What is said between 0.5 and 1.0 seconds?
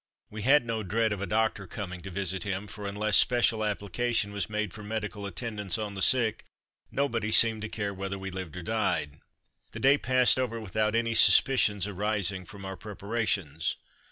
no